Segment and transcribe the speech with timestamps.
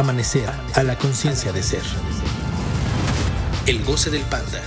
[0.00, 1.82] Amanecer a la conciencia de ser.
[3.66, 4.62] El goce del panda.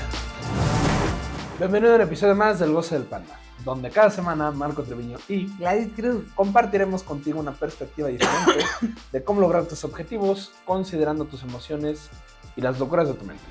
[1.57, 5.47] Bienvenido a un episodio más del Goce del Panda, donde cada semana Marco Treviño y
[5.57, 6.25] Gladys Cruz.
[6.35, 8.63] compartiremos contigo una perspectiva diferente
[9.11, 12.11] de cómo lograr tus objetivos, considerando tus emociones
[12.55, 13.43] y las locuras de tu mente.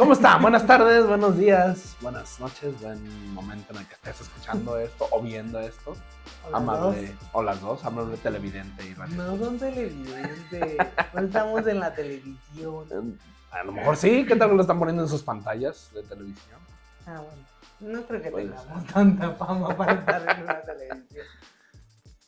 [0.00, 0.40] ¿Cómo están?
[0.40, 5.20] Buenas tardes, buenos días, buenas noches, buen momento en el que estés escuchando esto o
[5.20, 5.94] viendo esto.
[6.46, 9.14] Hola, amable, o las dos, amable televidente y radio.
[9.14, 10.78] No son televidentes.
[11.12, 13.18] No estamos en la televisión.
[13.50, 16.60] A lo mejor sí, ¿qué tal lo están poniendo en sus pantallas de televisión?
[17.04, 17.98] Ah, bueno.
[17.98, 21.26] No creo que Puede tengamos tanta fama para estar en una televisión.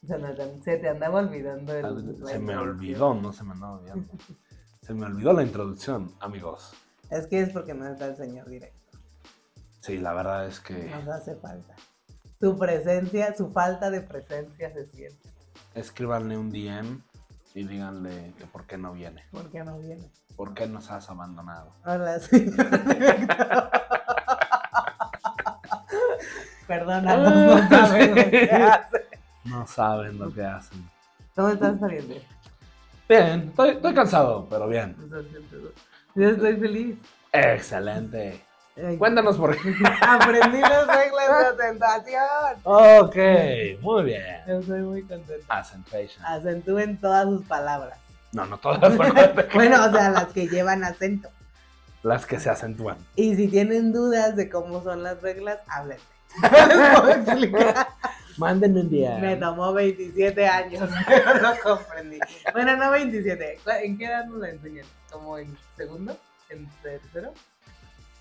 [0.03, 1.83] Jonathan, se te andaba olvidando el.
[1.83, 4.12] la Ah, Se me olvidó, no se me andaba olvidando.
[4.83, 6.75] Se me olvidó la introducción, amigos.
[7.12, 8.98] Es que es porque no está el señor directo.
[9.80, 11.75] Sí, la verdad es que Nos hace falta.
[12.41, 15.29] Su presencia, su falta de presencia se siente.
[15.75, 17.03] escríbanle un DM
[17.55, 19.25] y díganle que por qué no viene.
[19.31, 20.11] ¿Por qué no viene?
[20.37, 21.75] ¿Por qué nos has abandonado?
[21.84, 23.70] Hola, señor director.
[26.67, 29.06] Perdónanos, no sabes lo que hace.
[29.44, 30.91] No saben lo que hacen.
[31.34, 32.15] ¿Cómo estás saliendo?
[33.09, 34.97] Bien, estoy, estoy cansado, pero bien.
[36.15, 36.99] Yo estoy feliz.
[37.33, 38.45] Excelente.
[38.77, 39.75] Ay, Cuéntanos por qué.
[40.01, 42.23] Aprendí las reglas de presentación.
[42.65, 43.17] Ok,
[43.83, 44.25] muy bien.
[44.47, 45.59] Yo estoy muy contenta.
[45.59, 46.25] Accentuation.
[46.25, 47.99] Acentúen todas sus palabras.
[48.33, 48.95] No, no todas.
[49.55, 51.29] Bueno, o sea, las que llevan acento.
[52.03, 52.97] las que se acentúan.
[53.15, 56.03] Y si tienen dudas de cómo son las reglas, háblenme.
[56.43, 57.89] Les puedo explicar.
[58.43, 59.21] Mándenme un DM.
[59.21, 62.19] Me tomó 27 años, pero lo comprendí.
[62.53, 63.59] Bueno, no 27.
[63.83, 64.87] ¿En qué edad nos la enseñan?
[65.11, 66.17] ¿Como en segundo?
[66.51, 67.33] ¿En tercero?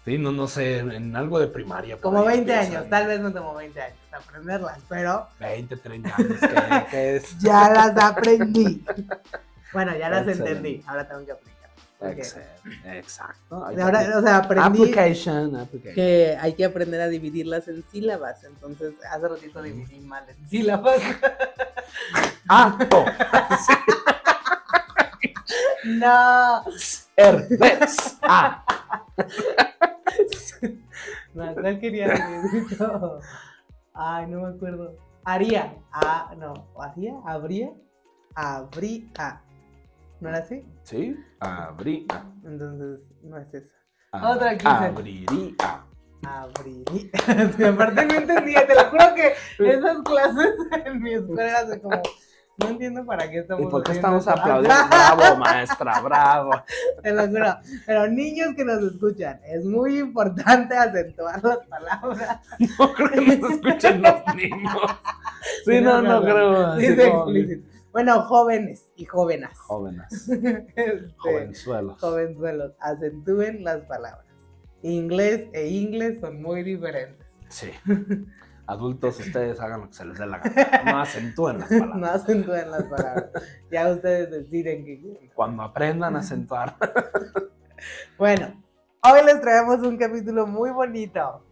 [0.05, 1.97] Sí, no, no sé, en algo de primaria.
[1.97, 2.75] Como ahí 20 empiezan.
[2.77, 2.89] años.
[2.89, 6.39] Tal vez me tomó 20 años aprenderlas, pero 20, 30 años.
[6.39, 7.37] ¿qué, qué es?
[7.39, 8.83] ya las aprendí.
[9.73, 10.49] Bueno, ya las Excelente.
[10.51, 10.83] entendí.
[10.87, 11.60] Ahora tengo que aplicar.
[12.01, 13.55] Exacto.
[13.65, 15.95] Ahora, o sea, aprendí Application, application.
[15.95, 18.43] que hay que aprender a dividirlas en sílabas.
[18.43, 21.01] Entonces, hace ratito dividí mal en sílabas.
[22.49, 23.05] Ah, oh,
[25.85, 26.63] no.
[27.15, 28.63] er, ves, ah.
[31.33, 32.79] No, ¿cuál quería decir?
[32.79, 33.19] No.
[33.93, 34.95] Ay, no me acuerdo.
[35.23, 35.75] Haría.
[35.91, 36.67] Ah, no.
[36.79, 37.13] ¿Haría?
[37.25, 37.71] ¿Habría?
[38.35, 39.41] Habría.
[40.21, 40.63] ¿No era así?
[40.83, 42.07] Sí, abrí.
[42.45, 43.67] Entonces, no es eso.
[44.13, 44.67] Otra quise.
[44.69, 45.83] Abriría.
[46.25, 47.09] Abriría.
[47.57, 49.33] Sí, aparte no entendía, te lo juro que
[49.67, 50.51] esas clases
[50.85, 52.01] en mi escuela eran como.
[52.57, 54.87] No entiendo para qué estamos ¿Y por qué estamos aplaudiendo?
[54.87, 56.51] Bravo, maestra, bravo.
[57.01, 57.57] Te lo juro.
[57.87, 62.39] Pero niños que nos escuchan, es muy importante acentuar las palabras.
[62.77, 64.77] No creo que nos escuchen los niños.
[65.65, 66.75] Sí, no, no creo.
[66.75, 67.70] Dice como- explícito.
[67.91, 69.49] Bueno, jóvenes y jóvenes.
[69.59, 70.29] Jóvenes,
[70.75, 71.99] Este, jovenzuelos.
[71.99, 74.25] jovenzuelos, acentúen las palabras.
[74.81, 77.27] Inglés e inglés son muy diferentes.
[77.49, 77.69] Sí.
[78.65, 80.83] Adultos, ustedes hagan lo que se les dé la gana.
[80.91, 81.97] No acentúen las palabras.
[81.97, 83.29] No acentúen las palabras.
[83.69, 85.29] Ya ustedes deciden qué quieren.
[85.33, 86.75] Cuando aprendan a acentuar.
[88.15, 88.63] Bueno,
[89.03, 91.43] hoy les traemos un capítulo muy bonito.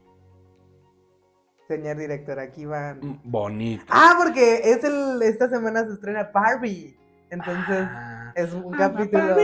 [1.69, 3.21] Señor director, aquí van.
[3.23, 3.85] Bonito.
[3.89, 6.97] Ah, porque es el, esta semana se estrena Barbie.
[7.29, 8.31] Entonces Ah.
[8.35, 9.35] es un I'm a capítulo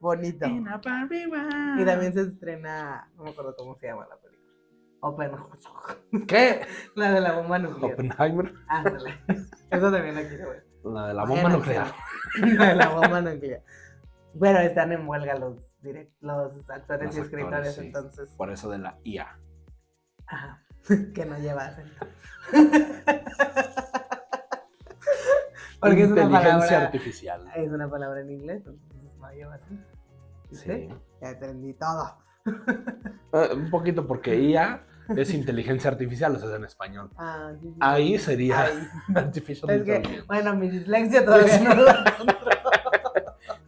[0.00, 0.46] bonito.
[0.46, 1.80] in a Barbie world.
[1.80, 4.52] Y también se estrena, no me acuerdo cómo se llama la película.
[5.00, 6.26] Oppenheimer.
[6.28, 6.60] ¿Qué?
[6.94, 7.92] La de la bomba nuclear.
[7.94, 8.54] Oppenheimer.
[8.68, 9.18] Ándale.
[9.70, 10.64] Eso también la quiero ver.
[10.84, 11.86] La de la bomba nuclear.
[12.40, 12.54] verla.
[12.64, 13.62] La de la bomba nuclear.
[14.40, 17.86] Pero están en huelga los, direct- los actores Los y actores, escritores, sí.
[17.86, 18.30] entonces.
[18.36, 19.36] Por eso de la IA.
[20.28, 20.62] Ajá.
[21.14, 22.06] Que no lleva acento.
[25.80, 26.78] Porque es una Inteligencia palabra.
[26.86, 27.44] artificial.
[27.54, 28.72] Es una palabra en inglés, no.
[30.50, 30.88] ¿Viste?
[30.88, 30.94] Sí.
[31.20, 32.16] Ya entendí todo.
[33.32, 34.82] Eh, un poquito porque IA
[35.16, 37.10] es inteligencia artificial, o sea, es en español.
[37.16, 37.76] Ah, sí, sí.
[37.80, 38.66] Ahí sería
[39.14, 40.26] artificial Es que, intelligence.
[40.26, 42.04] bueno, mi dislexia todavía no la.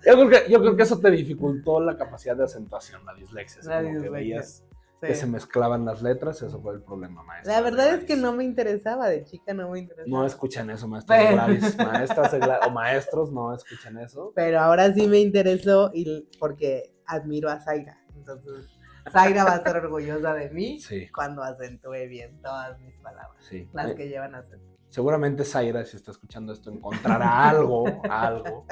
[0.04, 3.62] Yo creo, que, yo creo que eso te dificultó la capacidad de acentuación, la dislexia.
[3.64, 4.66] La como que dislexia.
[5.00, 7.54] Que se mezclaban las letras, eso fue el problema, maestra.
[7.54, 10.08] La verdad es que no me interesaba, de chica no me interesaba.
[10.08, 11.76] No escuchan eso, maestras Pero- Gladys.
[11.78, 12.34] Maestras
[12.66, 14.32] o maestros no escuchan eso.
[14.34, 17.98] Pero ahora sí me interesó y porque admiro a Zaira.
[18.14, 18.68] Entonces,
[19.10, 23.68] Zaira va a estar orgullosa de mí Sí, cuando acentúe bien todas mis palabras, sí.
[23.72, 24.66] las que llevan acento.
[24.90, 28.66] Seguramente Zaira, si está escuchando esto, encontrará algo, algo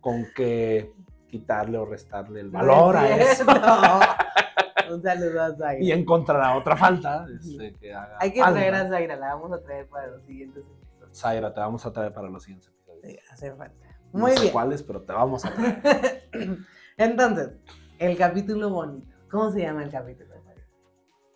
[0.00, 0.92] con que
[1.28, 3.44] quitarle o restarle el valor No a es eso.
[4.90, 5.82] Un saludo a Zaira.
[5.84, 8.54] Y encontrará otra falta este, que haga Hay que falta.
[8.58, 11.18] traer a Zaira, la vamos a traer para los siguientes episodios.
[11.18, 13.02] Zaira, te vamos a traer para los siguientes episodios.
[13.04, 13.86] Sí, hace falta.
[14.12, 14.52] No Muy sé bien.
[14.52, 16.28] cuáles, pero te vamos a traer.
[16.96, 17.50] Entonces,
[17.98, 19.06] el capítulo bonito.
[19.30, 20.28] ¿Cómo se llama el capítulo?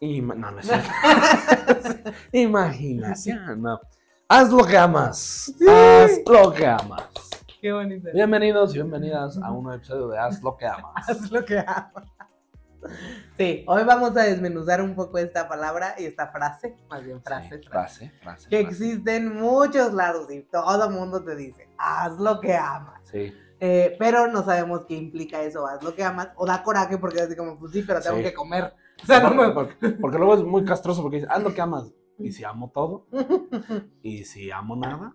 [0.00, 2.10] Ima- no, no es cierto.
[2.32, 3.81] Imaginación, no.
[4.28, 5.54] Haz lo que amas.
[5.69, 7.04] Haz lo que amas.
[7.60, 8.08] Qué bonito.
[8.12, 11.08] Bienvenidos y bienvenidas a un nuevo episodio de Haz lo que amas.
[11.08, 11.93] Haz lo que amas.
[13.37, 17.61] Sí, hoy vamos a desmenuzar un poco esta palabra y esta frase, más bien frase,
[17.61, 18.49] Sí, frase, frase, frase.
[18.49, 18.70] que frase.
[18.70, 23.00] existe en muchos lados y todo mundo te dice, haz lo que amas.
[23.05, 23.32] Sí,
[23.64, 27.19] Eh, pero no sabemos qué implica eso, haz lo que amas, o da coraje porque
[27.19, 28.23] es así como, pues sí, pero tengo Sí.
[28.25, 28.75] que comer.
[29.02, 29.50] O sea, no me...
[29.50, 31.93] porque, porque luego es muy castroso porque dice, haz lo que amas.
[32.19, 33.06] Y si amo todo,
[34.02, 35.14] y si amo nada.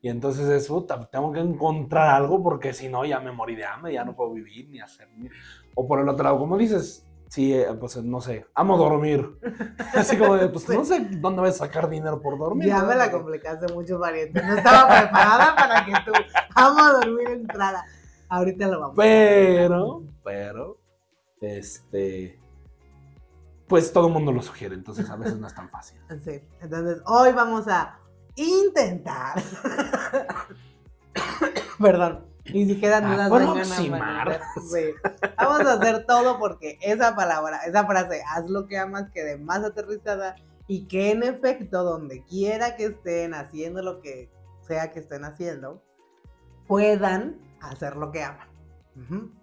[0.00, 3.64] Y entonces es, puta, tengo que encontrar algo porque si no ya me morí de
[3.64, 5.08] hambre, ya no puedo vivir ni hacer.
[5.16, 5.28] ni-
[5.80, 9.38] O por el otro lado, como dices, sí, eh, pues no sé, amo dormir.
[9.94, 12.66] Así como de, pues no sé dónde voy a sacar dinero por dormir.
[12.66, 12.88] Ya ¿no?
[12.88, 14.42] me la complicaste mucho, pariente.
[14.42, 16.10] No estaba preparada para que tú
[16.56, 17.84] amo dormir entrara.
[18.28, 20.78] Ahorita lo vamos a Pero, pero,
[21.40, 22.40] este,
[23.68, 26.00] pues todo el mundo lo sugiere, entonces a veces no es tan fácil.
[26.24, 28.00] Sí, entonces hoy vamos a
[28.34, 29.40] intentar.
[31.78, 32.27] Perdón.
[32.52, 34.02] Y si quedan dudas, vengan a Aproximar.
[34.02, 34.40] amanecer.
[34.70, 35.28] Sí.
[35.36, 39.62] Vamos a hacer todo porque esa palabra, esa frase, haz lo que amas, quede más
[39.64, 40.36] aterrizada
[40.66, 44.30] y que en efecto, donde quiera que estén haciendo lo que
[44.66, 45.82] sea que estén haciendo,
[46.66, 48.48] puedan hacer lo que aman.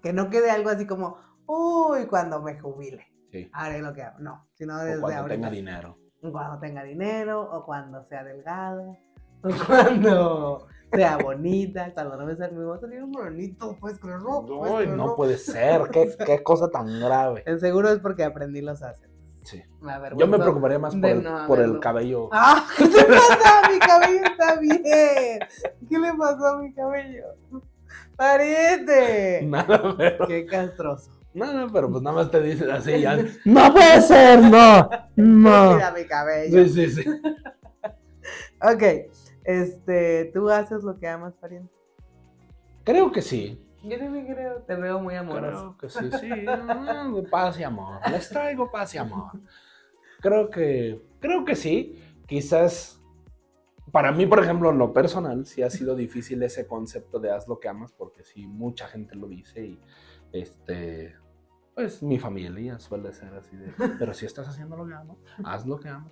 [0.04, 1.18] Que no quede algo así como,
[1.48, 3.50] uy, cuando me jubile, Sí.
[3.54, 4.18] haré lo que amo.
[4.20, 5.98] No, sino O desde cuando ahorita tenga dinero.
[6.32, 8.98] cuando tenga dinero, o cuando sea delgada,
[9.44, 14.86] o cuando sea bonita, cuando no me va a salir un bonito, pues puedes Ay,
[14.86, 14.96] creerlo.
[14.96, 17.44] no puede ser, qué, qué cosa tan grave.
[17.46, 19.16] En seguro es porque aprendí los acentos.
[19.44, 19.62] Sí.
[19.80, 22.30] Me Yo me preocuparía más por, el, no por el cabello.
[22.32, 22.66] ¡Ah!
[22.78, 23.70] ¿Qué te pasa?
[23.72, 25.40] Mi cabello está bien.
[25.88, 27.26] ¿Qué le pasó a mi cabello?
[28.16, 29.42] ¡Pariente!
[29.48, 31.12] Nada, pero, ¡Qué castroso!
[31.36, 33.18] nada, pero pues nada más te dicen así ya.
[33.44, 34.42] ¡No puede ser!
[34.42, 34.90] ¡No!
[35.18, 35.74] ¡No!
[35.76, 36.64] Mira mi cabello.
[36.64, 37.10] Sí, sí, sí.
[38.62, 38.84] Ok.
[39.46, 41.72] Este, ¿tú haces lo que amas, pariente?
[42.84, 43.62] Creo que sí.
[43.84, 44.64] Yo también creo.
[44.64, 45.76] Te veo muy amoroso.
[45.78, 46.46] Creo que sí, sí.
[46.48, 48.00] ah, Paz y amor.
[48.12, 49.32] Les traigo paz y amor.
[50.22, 52.02] Creo que, creo que sí.
[52.28, 53.00] Quizás,
[53.92, 57.48] para mí, por ejemplo, en lo personal, sí ha sido difícil ese concepto de haz
[57.48, 59.80] lo que amas, porque sí, mucha gente lo dice y,
[60.32, 61.16] este,
[61.76, 65.68] pues mi familia suele ser así de, pero si estás haciendo lo que amas, haz
[65.68, 66.12] lo que amas.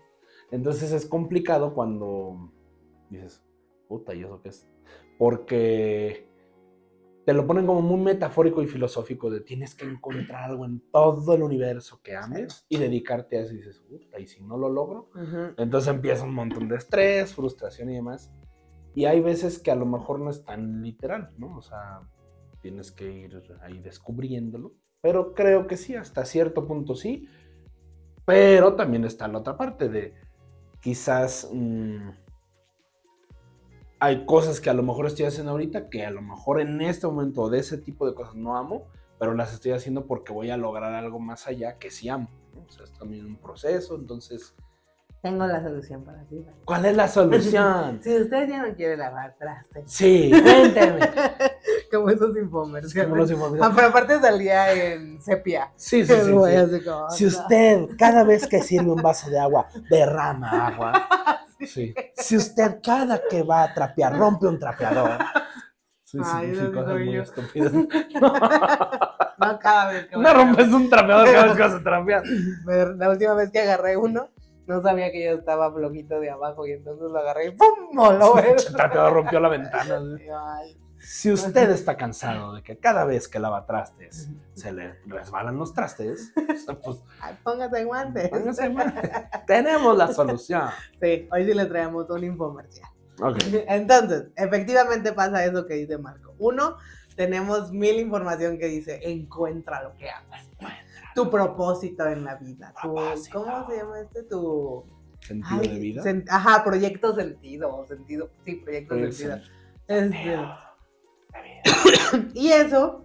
[0.51, 2.51] Entonces es complicado cuando
[3.13, 3.44] dices,
[3.88, 4.68] puta, ¿y eso qué es?
[5.18, 6.27] Porque
[7.25, 11.33] te lo ponen como muy metafórico y filosófico de tienes que encontrar algo en todo
[11.33, 14.69] el universo que ames y dedicarte a eso y dices, puta, y si no lo
[14.69, 15.54] logro, Ujú.
[15.57, 18.31] entonces empieza un montón de estrés, frustración y demás.
[18.95, 21.57] Y hay veces que a lo mejor no es tan literal, ¿no?
[21.57, 22.01] O sea,
[22.62, 24.74] tienes que ir ahí descubriéndolo.
[25.01, 27.27] Pero creo que sí, hasta cierto punto sí.
[28.25, 30.13] Pero también está la otra parte de
[30.80, 32.09] quizás mm,
[34.04, 37.08] hay cosas que a lo mejor estoy haciendo ahorita que a lo mejor en este
[37.08, 38.84] momento de ese tipo de cosas no amo,
[39.18, 42.28] pero las estoy haciendo porque voy a lograr algo más allá que sí amo.
[42.54, 42.66] ¿no?
[42.68, 44.54] O sea, es también un proceso, entonces...
[45.22, 46.40] Tengo la solución para ti.
[46.40, 46.58] Vale.
[46.66, 48.00] ¿Cuál es la solución?
[48.04, 51.00] Si usted ya no quiere lavar trastes, Sí, cuénteme.
[51.94, 53.04] como esos Es infomerciales.
[53.06, 53.72] como los infomerciales.
[53.72, 55.72] Ah, pero aparte salía en sepia.
[55.78, 56.83] Sí, sí, sí, sí.
[56.83, 61.07] como, Si usted cada vez que sirve un vaso de agua derrama agua,
[61.68, 61.94] sí.
[62.16, 65.18] si usted cada que va a trapear rompe un trapeador.
[66.04, 67.22] Sí, sí, Ay, sí, cosas muy yo.
[67.24, 67.72] estúpidas.
[69.40, 71.84] No cada vez que voy No a- rompes un trapeador cada vez que vas a
[71.84, 72.24] trapear.
[72.98, 74.30] La última vez que agarré uno,
[74.68, 77.68] no sabía que yo estaba flojito de abajo y entonces lo agarré y ¡pum!
[77.94, 80.00] Moló el- El trapeador rompió la ventana.
[80.40, 85.57] Ay, Si usted está cansado de que cada vez que lava trastes se le resbalan
[85.57, 86.31] los trastes,
[86.81, 88.30] pues ay, póngase guantes.
[88.30, 89.12] póngase guantes.
[89.45, 90.69] tenemos la solución.
[91.02, 92.90] Sí, hoy sí le traemos un infomercial.
[93.22, 93.38] Ok.
[93.68, 96.36] Entonces, efectivamente pasa eso que dice Marco.
[96.40, 96.78] Uno,
[97.16, 100.48] tenemos mil información que dice, encuentra lo que amas.
[101.14, 102.74] Tu propósito en la vida.
[102.81, 102.95] Tu.
[103.31, 104.24] ¿Cómo se llama este?
[104.24, 104.86] Tu...
[105.19, 106.04] Sentido ay, de vida.
[106.04, 107.86] sen- ajá, proyecto sentido.
[107.88, 108.30] sentido.
[108.45, 109.36] Sí, proyecto sentido.
[109.88, 110.36] Este,
[112.33, 113.04] y eso,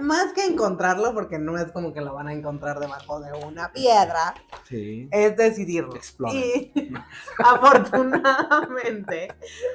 [0.00, 3.72] más que encontrarlo, porque no es como que lo van a encontrar debajo de una
[3.72, 5.08] piedra, Sí.
[5.10, 5.94] es decidirlo.
[5.94, 6.34] Explora.
[6.34, 6.72] Y
[7.38, 9.28] afortunadamente,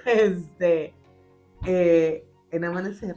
[0.05, 0.93] este,
[1.65, 3.15] eh, en Amanecer,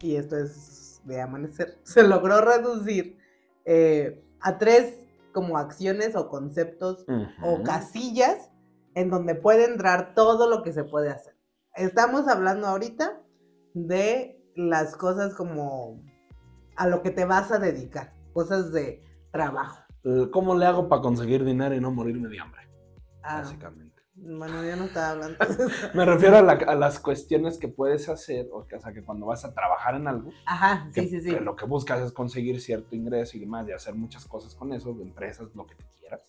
[0.00, 3.18] y esto es de Amanecer, se logró reducir
[3.64, 4.94] eh, a tres
[5.32, 7.06] como acciones o conceptos
[7.42, 8.50] o casillas
[8.94, 11.34] en donde puede entrar todo lo que se puede hacer.
[11.74, 13.21] Estamos hablando ahorita
[13.74, 16.02] de las cosas como
[16.76, 19.78] a lo que te vas a dedicar, cosas de trabajo.
[20.04, 22.62] Eh, ¿Cómo le hago para conseguir dinero y no morirme de hambre?
[23.22, 24.02] Ah, Básicamente.
[24.14, 25.38] bueno, yo no estaba hablando.
[25.94, 29.02] Me refiero a, la- a las cuestiones que puedes hacer, o, que, o sea, que
[29.04, 31.30] cuando vas a trabajar en algo, Ajá, que, sí, sí, sí.
[31.34, 34.72] que lo que buscas es conseguir cierto ingreso y demás, y hacer muchas cosas con
[34.72, 36.28] eso, de empresas, lo que te quieras.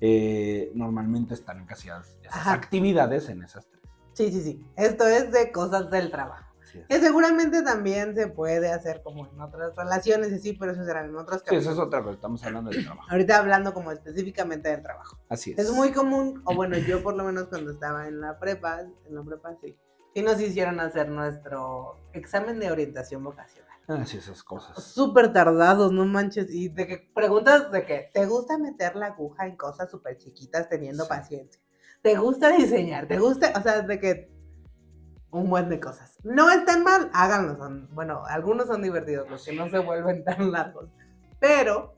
[0.00, 2.52] eh, normalmente están encasilladas esas Ajá.
[2.52, 3.82] actividades en esas tres.
[4.12, 4.66] Sí, sí, sí.
[4.76, 6.44] Esto es de cosas del trabajo.
[6.88, 11.04] Que seguramente también se puede hacer como en otras relaciones y sí, pero eso será
[11.04, 11.62] en otros Sí, casos.
[11.62, 13.06] eso es otra cosa, estamos hablando del trabajo.
[13.10, 15.18] Ahorita hablando como específicamente del trabajo.
[15.28, 15.58] Así es.
[15.58, 19.14] Es muy común, o bueno, yo por lo menos cuando estaba en la prepa, en
[19.14, 19.76] la prepa sí,
[20.14, 23.64] sí nos hicieron hacer nuestro examen de orientación vocacional.
[23.86, 24.82] Así esas cosas.
[24.82, 26.46] Súper tardados, no manches.
[26.50, 30.70] Y de que preguntas de que te gusta meter la aguja en cosas súper chiquitas
[30.70, 31.08] teniendo Sí.
[31.10, 31.60] paciencia.
[32.00, 34.30] Te gusta diseñar, te gusta, o sea, de que
[35.34, 36.16] un buen de cosas.
[36.22, 37.56] No están mal, háganlo.
[37.56, 40.88] Son, bueno, algunos son divertidos, los que no se vuelven tan largos.
[41.40, 41.96] Pero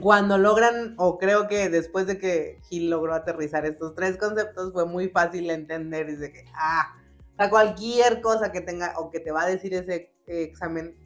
[0.00, 4.84] cuando logran, o creo que después de que Gil logró aterrizar estos tres conceptos, fue
[4.84, 6.96] muy fácil entender y de que, ah,
[7.32, 10.96] o sea, cualquier cosa que tenga o que te va a decir ese examen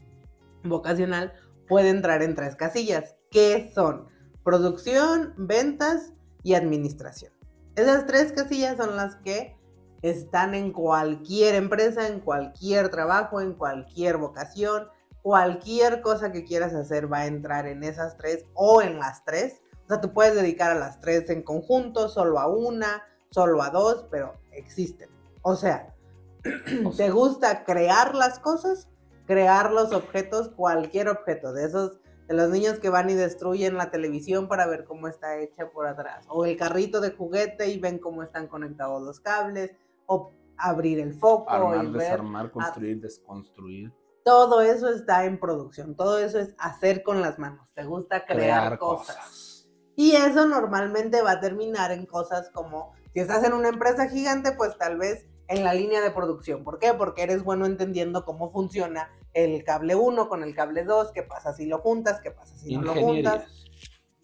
[0.63, 1.33] vocacional
[1.69, 4.09] puede entrar en tres casillas, que son
[4.43, 7.33] producción, ventas y administración.
[7.77, 9.57] Esas tres casillas son las que
[10.05, 14.87] están en cualquier empresa, en cualquier trabajo, en cualquier vocación,
[15.23, 19.63] cualquier cosa que quieras hacer va a entrar en esas tres o en las tres.
[19.87, 23.71] O sea, tú puedes dedicar a las tres en conjunto, solo a una, solo a
[23.71, 25.09] dos, pero existen.
[25.41, 25.95] O sea,
[26.97, 28.89] ¿te gusta crear las cosas?
[29.27, 33.91] Crear los objetos, cualquier objeto, de esos, de los niños que van y destruyen la
[33.91, 37.99] televisión para ver cómo está hecha por atrás, o el carrito de juguete y ven
[37.99, 39.71] cómo están conectados los cables,
[40.07, 42.03] o abrir el foco Armar, ver.
[42.03, 43.93] desarmar, construir, desconstruir.
[44.25, 48.39] Todo eso está en producción, todo eso es hacer con las manos, te gusta crear,
[48.39, 49.17] Crear cosas.
[49.17, 49.69] cosas.
[49.97, 54.53] Y eso normalmente va a terminar en cosas como, si estás en una empresa gigante,
[54.53, 56.65] pues tal vez en la línea de producción.
[56.65, 56.95] ¿Por qué?
[56.95, 61.53] Porque eres bueno entendiendo cómo funciona el cable 1 con el cable 2, qué pasa
[61.53, 63.45] si lo juntas, qué pasa si no lo juntas.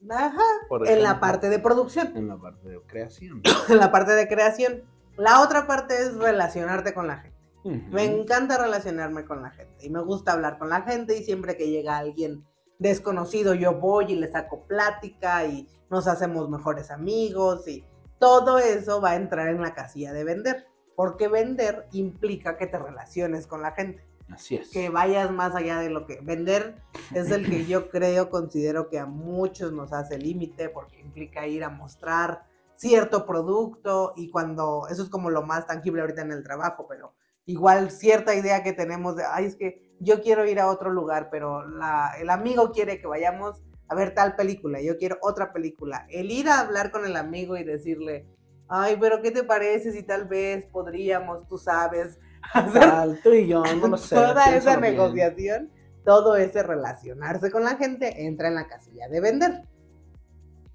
[0.08, 3.42] Ajá, por en la ejemplo, parte de producción, En la parte de creación.
[3.68, 4.82] en la parte de creación.
[5.20, 7.36] La otra parte es relacionarte con la gente.
[7.62, 11.58] Me encanta relacionarme con la gente y me gusta hablar con la gente y siempre
[11.58, 12.46] que llega alguien
[12.78, 17.84] desconocido yo voy y le saco plática y nos hacemos mejores amigos y
[18.18, 20.66] todo eso va a entrar en la casilla de vender.
[20.96, 24.70] Porque vender implica que te relaciones con la gente, Así es.
[24.70, 26.76] que vayas más allá de lo que vender
[27.14, 31.62] es el que yo creo, considero que a muchos nos hace límite porque implica ir
[31.62, 32.49] a mostrar
[32.80, 37.14] cierto producto y cuando eso es como lo más tangible ahorita en el trabajo, pero
[37.44, 41.28] igual cierta idea que tenemos de, ay, es que yo quiero ir a otro lugar,
[41.30, 46.06] pero la, el amigo quiere que vayamos a ver tal película, yo quiero otra película.
[46.08, 48.26] El ir a hablar con el amigo y decirle,
[48.66, 52.18] ay, pero ¿qué te parece si tal vez podríamos, tú sabes,
[52.54, 54.14] hacer Tal, tú y yo, no lo sé.
[54.14, 54.96] toda esa piénsalo bien.
[54.96, 55.70] negociación,
[56.04, 59.68] todo ese relacionarse con la gente entra en la casilla de vender.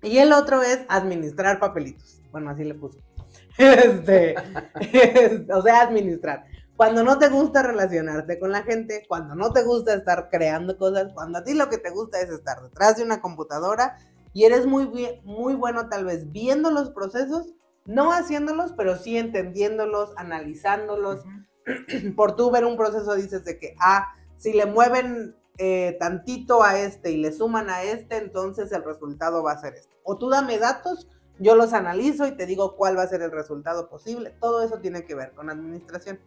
[0.06, 2.22] Y el otro es administrar papelitos.
[2.32, 3.00] Bueno, así le puse.
[3.58, 4.36] Este,
[4.80, 6.46] es- o sea, administrar.
[6.76, 11.14] Cuando no te gusta relacionarte con la gente, cuando no te gusta estar creando cosas,
[11.14, 13.98] cuando a ti lo que te gusta es estar detrás de una computadora
[14.34, 17.54] y eres muy, bien- muy bueno tal vez viendo los procesos,
[17.86, 22.14] no haciéndolos, pero sí entendiéndolos, analizándolos, Ujú.
[22.18, 24.08] por tú ver un proceso dices de que, ah,
[24.38, 29.44] si le mueven eh, tantito a este y le suman a este, entonces el resultado
[29.44, 29.96] va a ser este.
[30.04, 31.10] O tú dame datos,
[31.40, 34.32] yo los analizo y te digo cuál va a ser el resultado posible.
[34.40, 36.20] Todo eso tiene que ver con administración.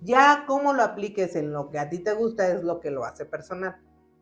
[0.00, 3.04] Ya cómo lo apliques en lo que a ti te gusta es lo que lo
[3.04, 3.76] hace personal.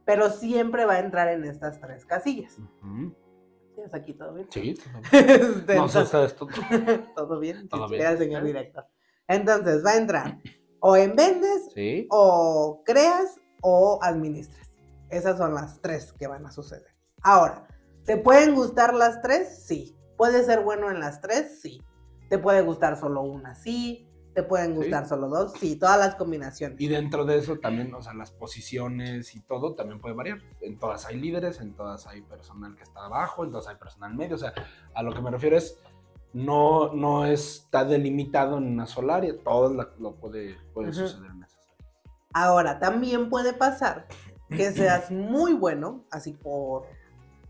[0.06, 2.56] Pero siempre va a entrar en estas tres casillas.
[3.84, 4.48] ¿Hasta aquí todo bien?
[4.50, 4.74] Sí.
[5.12, 6.36] Este, No entonces-
[7.16, 7.68] todo bien.
[7.68, 8.00] Todo bien.
[8.00, 8.86] Era el señor director.
[9.28, 10.38] Entonces va a entrar
[10.80, 12.06] o en vendes Sí.
[12.10, 13.36] o creas
[13.68, 14.70] o administras.
[15.10, 16.94] Esas son las tres que van a suceder.
[17.20, 17.66] Ahora,
[18.04, 19.64] ¿te pueden gustar las tres?
[19.64, 19.96] Sí.
[20.16, 21.60] ¿Puedes ser bueno en las tres?
[21.60, 21.82] Sí.
[22.30, 23.56] ¿Te puede gustar solo una?
[23.56, 24.08] Sí.
[24.34, 24.76] ¿Te pueden Sí.
[24.76, 25.52] gustar solo dos?
[25.58, 25.74] Sí.
[25.76, 26.80] Todas las combinaciones.
[26.80, 30.38] Y dentro de eso también, o sea, las posiciones y todo también puede variar.
[30.60, 34.14] En todas hay líderes, en todas hay personal que está abajo, en todas hay personal
[34.14, 34.36] medio.
[34.36, 34.52] O sea,
[34.94, 35.80] a lo que me refiero es,
[36.32, 39.34] no, no está delimitado en una sola área.
[39.42, 41.30] Todo la- lo puede, puede suceder.
[42.38, 44.06] Ahora, también puede pasar
[44.50, 46.84] que seas muy bueno, así por,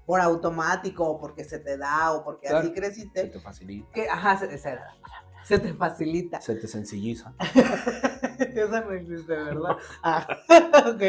[0.07, 2.59] por automático, o porque se te da, o porque Claro.
[2.61, 3.91] así Se creciste, te facilita.
[3.93, 5.27] que, ajá, se- esa era la palabra.
[5.45, 6.41] Se te facilita.
[6.41, 7.33] Se te sencilliza.
[8.39, 9.77] Esa no existe, ¿verdad?
[10.03, 10.27] Ah,
[10.89, 11.03] ok.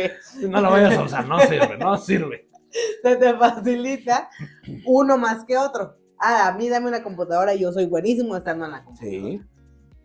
[0.49, 2.49] No lo vayas a usar, no sirve, no sirve.
[3.03, 4.29] Se te facilita
[4.85, 5.97] uno más que otro.
[6.19, 9.17] Ah, a mí dame una computadora y yo soy buenísimo estando en la computadora.
[9.21, 9.41] Sí.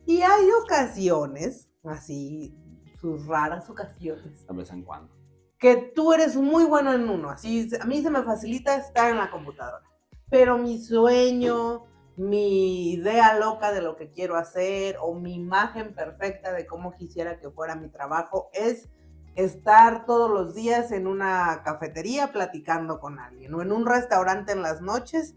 [0.06, 2.54] Y hay ocasiones, así,
[3.02, 5.12] sus raras ocasiones, De vez en cuando.
[5.58, 7.30] que tú eres muy bueno en uno.
[7.30, 9.84] Así, a mí se me facilita estar en la computadora.
[10.30, 11.84] Pero mi sueño,
[12.16, 17.38] mi idea loca de lo que quiero hacer o mi imagen perfecta de cómo quisiera
[17.38, 18.88] que fuera mi trabajo es
[19.34, 24.62] estar todos los días en una cafetería platicando con alguien o en un restaurante en
[24.62, 25.34] las noches.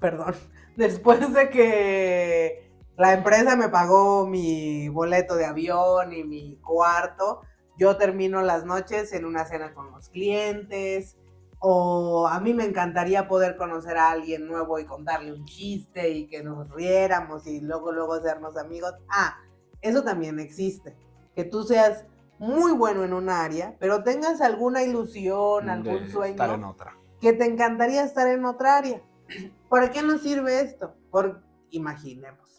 [0.00, 0.34] Perdón,
[0.76, 7.40] después de que la empresa me pagó mi boleto de avión y mi cuarto,
[7.78, 11.16] yo termino las noches en una cena con los clientes.
[11.64, 16.26] O a mí me encantaría poder conocer a alguien nuevo y contarle un chiste y
[16.26, 18.94] que nos riéramos y luego, luego hacernos amigos.
[19.08, 19.38] Ah,
[19.80, 20.96] eso también existe.
[21.36, 22.04] Que tú seas
[22.38, 26.98] muy bueno en un área, pero tengas alguna ilusión, algún sueño Estar en otra.
[27.20, 29.00] que te encantaría estar en otra área.
[29.70, 30.94] ¿Para qué nos sirve esto?
[31.12, 32.51] Por, imaginemos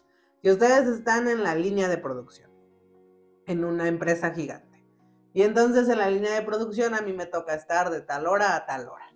[0.44, 2.50] que ustedes están en la línea de producción,
[3.46, 4.84] en una empresa gigante.
[5.32, 8.54] Y entonces en la línea de producción a mí me toca estar de tal hora
[8.54, 9.10] a tal hora.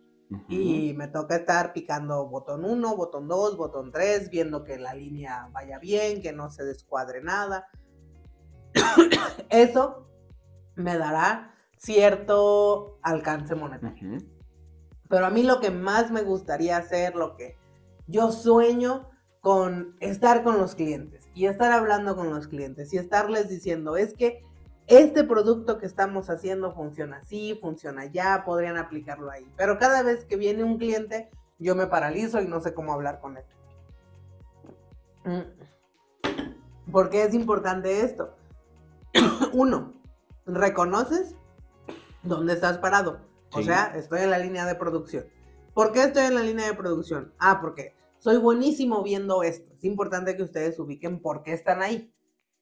[0.49, 5.51] Y me toca estar picando botón 1, botón 2, botón 3, viendo que la línea
[5.53, 7.69] vaya bien, que no se descuadre nada.
[9.51, 10.09] Eso
[10.77, 14.19] me dará cierto alcance monetario.
[15.11, 17.59] Pero a mí lo que más me gustaría hacer, lo que
[18.07, 23.49] yo sueño con estar con los clientes y estar hablando con los clientes y estarles
[23.49, 24.43] diciendo, es que
[24.89, 29.47] este producto que estamos haciendo funciona así, funciona allá, podrían aplicarlo ahí.
[29.57, 33.21] Pero cada vez que viene un cliente, yo me paralizo y no sé cómo hablar
[33.21, 33.45] con él.
[35.25, 36.91] Mm.
[36.91, 38.35] ¿Por qué es importante esto?
[39.53, 39.93] Uno,
[40.47, 41.35] reconoces
[42.23, 43.21] dónde estás parado.
[43.53, 45.27] O sea, estoy en la línea de producción.
[45.75, 47.33] ¿Por qué estoy en la línea de producción?
[47.39, 49.73] Ah, porque soy buenísimo viendo esto.
[49.75, 52.13] Es importante que ustedes ubiquen por qué están ahí.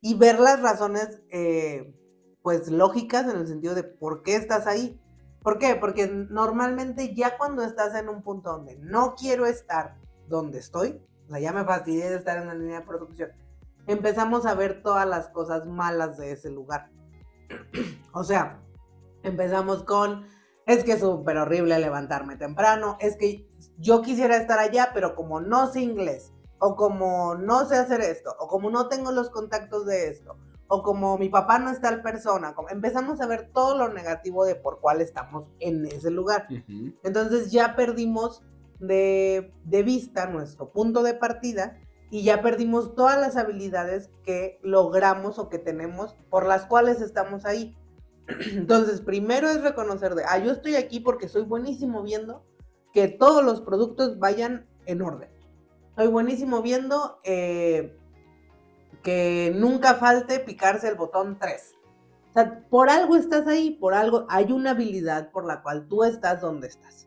[0.01, 1.95] Y ver las razones, eh,
[2.43, 5.01] pues, lógicas en el sentido de por qué estás ahí.
[5.43, 5.77] ¿Por qué?
[5.77, 11.31] Porque normalmente ya cuando estás en un punto donde no quiero estar donde estoy, o
[11.31, 13.31] sea, ya me fastidié de estar en la línea de producción,
[13.87, 16.91] empezamos a ver todas las cosas malas de ese lugar.
[18.13, 18.61] o sea,
[19.23, 20.27] empezamos con,
[20.67, 25.41] es que es súper horrible levantarme temprano, es que yo quisiera estar allá, pero como
[25.41, 29.87] no sé inglés, o como no sé hacer esto, o como no tengo los contactos
[29.87, 30.37] de esto,
[30.69, 34.45] o como mi papá no es tal persona, como empezamos a ver todo lo negativo
[34.45, 36.49] de por cuál estamos en ese lugar.
[37.05, 38.43] Entonces ya perdimos
[38.81, 41.79] de, de vista nuestro punto de partida
[42.11, 47.45] y ya perdimos todas las habilidades que logramos o que tenemos por las cuales estamos
[47.45, 47.77] ahí.
[48.53, 52.45] Entonces, primero es reconocer de, ah, yo estoy aquí porque soy buenísimo viendo
[52.97, 55.29] que todos los productos vayan en orden.
[55.97, 57.95] Soy buenísimo viendo eh,
[59.03, 61.75] que nunca falte picarse el botón 3.
[62.31, 66.05] O sea, por algo estás ahí, por algo hay una habilidad por la cual tú
[66.05, 67.07] estás donde estás.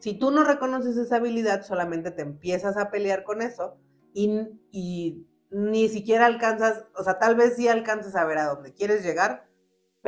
[0.00, 3.76] Si tú no reconoces esa habilidad, solamente te empiezas a pelear con eso
[4.12, 4.40] y,
[4.72, 9.04] y ni siquiera alcanzas, o sea, tal vez sí alcanzas a ver a dónde quieres
[9.04, 9.47] llegar,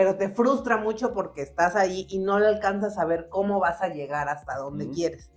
[0.00, 3.82] pero te frustra mucho porque estás ahí y no le alcanzas a ver cómo vas
[3.82, 5.30] a llegar hasta donde quieres.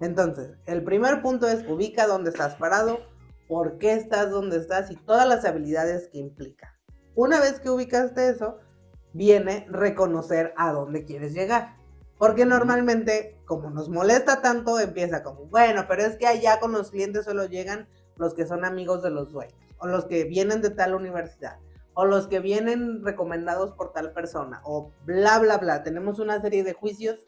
[0.00, 3.00] Entonces, el primer punto es ubica dónde estás parado,
[3.46, 6.74] por qué estás donde estás y todas las habilidades que implica.
[7.14, 8.56] Una vez que ubicaste eso,
[9.12, 11.76] viene reconocer a dónde quieres llegar.
[12.16, 16.90] Porque normalmente, como nos molesta tanto, empieza como, bueno, pero es que allá con los
[16.90, 17.86] clientes solo llegan
[18.16, 21.58] los que son amigos de los dueños, o los que vienen de tal universidad,
[22.00, 25.82] o los que vienen recomendados por tal persona, o bla, bla, bla.
[25.82, 27.18] Tenemos una serie de juicios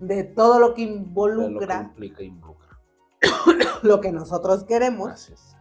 [0.00, 2.80] de todo lo que De lo que involucra implica involucra.
[3.82, 5.28] lo que nosotros queremos.
[5.28, 5.56] Es.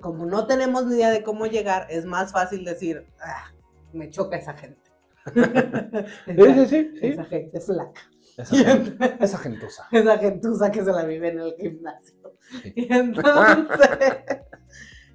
[0.00, 3.52] Como no tenemos ni idea de cómo llegar, es más fácil decir, "Ah,
[3.92, 4.80] me choca esa gente.
[6.26, 6.90] Sí, sí, sí.
[7.00, 7.06] sí.
[7.06, 8.00] Esa gente flaca.
[8.36, 9.86] Esa, gente- esa gentuza.
[9.92, 12.16] Esa gentuza que se la vive en el gimnasio.
[12.62, 12.72] Sí.
[12.76, 13.88] Y entonces,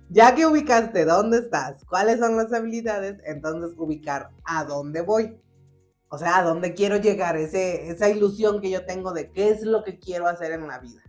[0.10, 5.40] ya que ubicaste dónde estás, cuáles son las habilidades, entonces ubicar a dónde voy.
[6.10, 9.62] O sea, a dónde quiero llegar, ese, esa ilusión que yo tengo de qué es
[9.62, 11.04] lo que quiero hacer en la vida.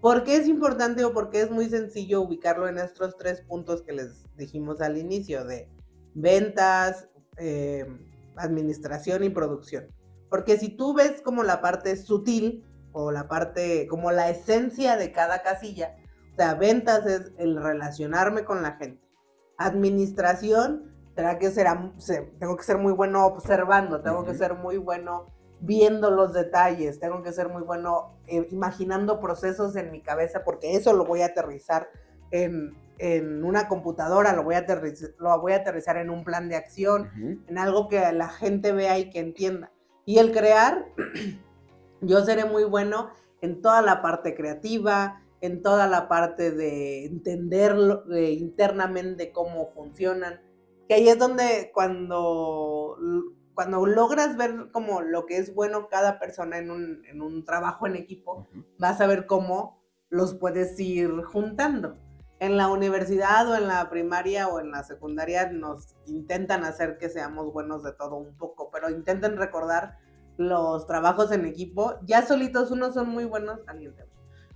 [0.00, 3.82] ¿Por qué es importante o por qué es muy sencillo ubicarlo en estos tres puntos
[3.82, 5.68] que les dijimos al inicio de
[6.14, 7.84] ventas, eh,
[8.36, 9.88] administración y producción?
[10.30, 15.12] Porque si tú ves como la parte sutil o la parte, como la esencia de
[15.12, 15.94] cada casilla,
[16.36, 19.02] sea, ventas es el relacionarme con la gente.
[19.58, 21.92] Administración, será que será,
[22.38, 25.26] tengo que ser muy bueno observando, tengo que ser muy bueno
[25.60, 30.76] viendo los detalles, tengo que ser muy bueno eh, imaginando procesos en mi cabeza, porque
[30.76, 31.88] eso lo voy a aterrizar
[32.30, 36.48] en, en una computadora, lo voy, a aterrizar, lo voy a aterrizar en un plan
[36.48, 37.10] de acción,
[37.46, 39.70] en algo que la gente vea y que entienda.
[40.04, 40.86] Y el crear,
[42.00, 47.74] yo seré muy bueno en toda la parte creativa, en toda la parte de entender
[48.30, 50.40] internamente cómo funcionan,
[50.88, 52.96] que ahí es donde cuando,
[53.54, 57.86] cuando logras ver como lo que es bueno cada persona en un, en un trabajo
[57.86, 58.46] en equipo,
[58.78, 61.96] vas a ver cómo los puedes ir juntando.
[62.38, 67.08] En la universidad o en la primaria o en la secundaria nos intentan hacer que
[67.08, 69.96] seamos buenos de todo un poco, pero intenten recordar
[70.36, 71.94] los trabajos en equipo.
[72.04, 73.94] Ya solitos unos son muy buenos, alguien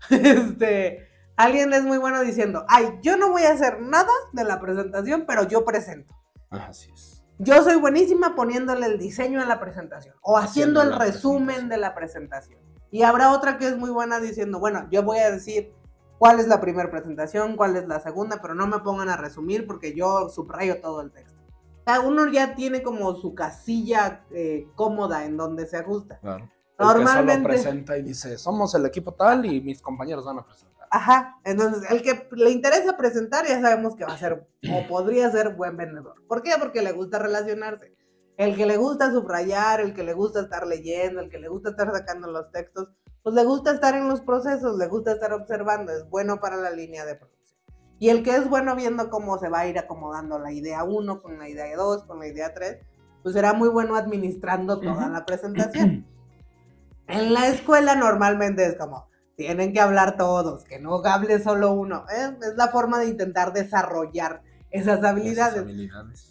[0.11, 4.61] Este, alguien es muy bueno diciendo, ay, yo no voy a hacer nada de la
[4.61, 6.15] presentación, pero yo presento.
[6.51, 7.21] Así es.
[7.39, 11.95] Yo soy buenísima poniéndole el diseño a la presentación o haciendo, el resumen de la
[11.95, 12.61] presentación.
[12.91, 15.73] Y habrá otra que es muy buena diciendo, bueno, yo voy a decir
[16.19, 19.67] cuál es la primera presentación, cuál es la segunda, pero no me pongan a resumir
[19.67, 21.41] porque yo subrayo todo el texto.
[21.87, 26.19] Cada uno ya tiene como su casilla eh, cómoda en donde se ajusta.
[26.19, 26.51] Claro.
[26.81, 27.33] Normalmente.
[27.33, 30.47] El que solo presenta y dice, somos el equipo tal y mis compañeros van a
[30.47, 30.89] presentar.
[30.91, 35.31] Ajá, entonces el que le interesa presentar ya sabemos que va a ser o podría
[35.31, 36.15] ser buen vendedor.
[36.27, 36.53] ¿Por qué?
[36.59, 37.95] Porque le gusta relacionarse.
[38.37, 41.71] El que le gusta subrayar, el que le gusta estar leyendo, el que le gusta
[41.71, 42.89] estar sacando los textos,
[43.23, 46.71] pues le gusta estar en los procesos, le gusta estar observando, es bueno para la
[46.71, 47.41] línea de producción.
[47.99, 51.21] Y el que es bueno viendo cómo se va a ir acomodando la idea 1
[51.21, 52.79] con la idea 2, con la idea 3,
[53.23, 56.07] pues será muy bueno administrando toda la presentación.
[57.11, 62.05] En la escuela normalmente es como, tienen que hablar todos, que no hable solo uno.
[62.11, 62.37] ¿eh?
[62.43, 65.65] Es la forma de intentar desarrollar esas habilidades.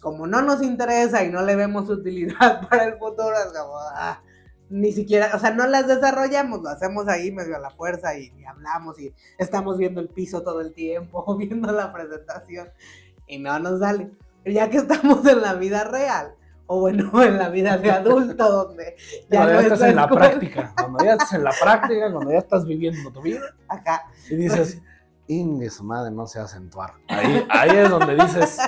[0.00, 4.22] Como no nos interesa y no le vemos utilidad para el futuro, es como, ah,
[4.70, 8.32] ni siquiera, o sea, no las desarrollamos, lo hacemos ahí medio a la fuerza y,
[8.44, 12.68] hablamos y estamos viendo el piso todo el tiempo, viendo la presentación
[13.26, 14.10] y no nos sale.
[14.42, 16.34] Pero ya que estamos en la vida real,
[16.72, 18.94] o bueno, en la vida de adulto, donde
[19.28, 22.64] ya, no estás en la práctica, cuando ya estás en la práctica, cuando ya estás
[22.64, 24.80] viviendo tu vida, acá, y dices,
[25.26, 26.94] Inge, su madre no se acentuar.
[27.08, 28.58] Ahí, ahí es donde dices.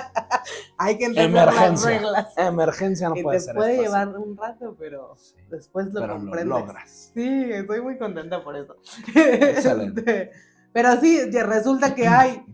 [0.77, 2.37] Hay que entender emergencia, las reglas.
[2.37, 3.55] Emergencia no puede te ser.
[3.55, 5.15] puede llevar un rato, pero
[5.49, 6.45] después lo pero comprendes.
[6.45, 7.11] Lo logras.
[7.13, 8.77] Sí, estoy muy contenta por eso.
[9.13, 10.31] Excelente.
[10.73, 12.45] pero sí, resulta que hay.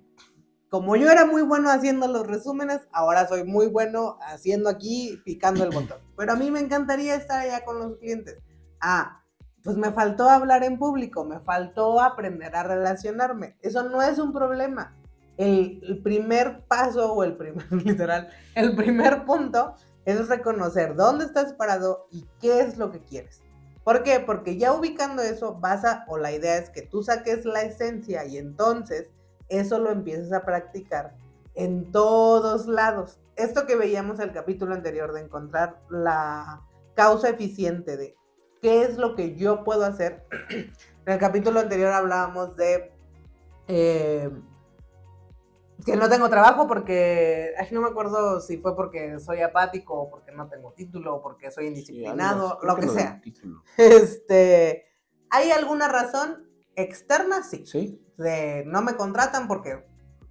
[0.69, 5.63] Como yo era muy bueno haciendo los resúmenes, ahora soy muy bueno haciendo aquí, picando
[5.63, 5.97] el botón.
[6.15, 8.37] Pero a mí me encantaría estar allá con los clientes.
[8.79, 9.23] Ah,
[9.63, 13.57] pues me faltó hablar en público, me faltó aprender a relacionarme.
[13.61, 14.95] Eso no es un problema.
[15.37, 22.07] El, primer paso o el primer, literal, el primer punto es reconocer dónde estás parado
[22.11, 23.41] y qué es lo que quieres.
[23.83, 24.19] ¿Por qué?
[24.19, 28.25] Porque ya ubicando eso vas a, o la idea es que tú saques la esencia
[28.25, 29.09] y entonces
[29.49, 31.15] eso lo empiezas a practicar
[31.55, 33.19] en todos lados.
[33.35, 36.61] Esto que veíamos el capítulo anterior de encontrar la
[36.95, 38.15] causa eficiente de
[38.61, 40.25] ¿Qué es lo que yo puedo hacer?
[40.49, 40.73] en
[41.05, 42.91] el capítulo anterior hablábamos de
[43.67, 44.29] eh,
[45.85, 50.31] que no tengo trabajo porque, no me acuerdo si fue porque soy apático o porque
[50.33, 53.21] no tengo título o porque soy indisciplinado, lo que, sea.
[53.77, 54.85] Este,
[55.29, 56.48] ¿Hay alguna razón
[56.81, 57.43] externa?
[57.43, 57.65] Sí.
[57.65, 58.01] Sí.
[58.17, 59.85] De no me contratan porque,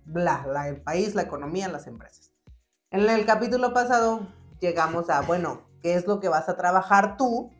[0.04, 2.32] bla, la, el país, la economía, las empresas.
[2.90, 4.28] En el capítulo pasado
[4.60, 7.50] llegamos a, bueno, ¿qué es lo que vas a trabajar tú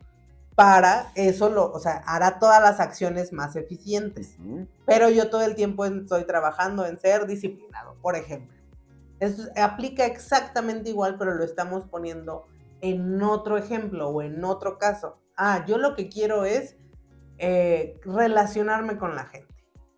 [0.59, 4.35] para eso, lo, o sea, hará todas las acciones más eficientes.
[4.85, 8.57] Pero yo todo el tiempo estoy trabajando en ser disciplinado, por ejemplo.
[9.21, 12.45] Eso aplica exactamente igual, pero lo estamos poniendo
[12.81, 15.21] en otro ejemplo o en otro caso.
[15.37, 16.75] Ah, yo lo que quiero es
[17.39, 19.53] eh, relacionarme con la gente.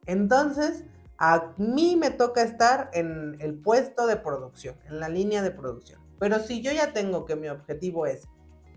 [0.05, 0.85] Entonces,
[1.17, 6.01] a mí me toca estar en el puesto de producción, en la línea de producción.
[6.19, 8.27] Pero si yo ya tengo que mi objetivo es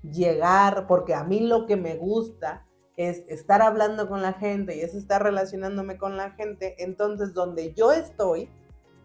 [0.03, 4.81] llegar, porque a mí lo que me gusta es estar hablando con la gente y
[4.81, 8.50] es estar relacionándome con la gente, entonces donde yo estoy,